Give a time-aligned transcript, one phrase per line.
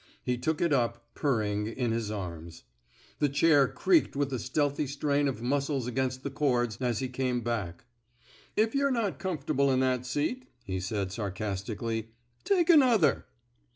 [0.23, 2.63] He took it up, purring, in his arms.
[3.19, 7.41] The chair creaked with the stealthy strain of muscles against the cords as he came
[7.41, 7.85] back.
[8.21, 8.25] *'
[8.55, 13.27] If yuh're not comfortable in that seat," he said, sarcastically, take another."